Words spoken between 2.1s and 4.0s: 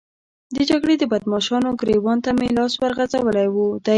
ته مې لاس ورغځولی دی.